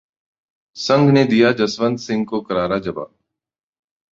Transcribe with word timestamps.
संघ 0.77 1.09
ने 1.11 1.23
दिया 1.23 1.51
जसवंत 1.51 1.99
सिंह 1.99 2.25
को 2.25 2.41
करारा 2.41 2.77
जवाब 2.79 3.13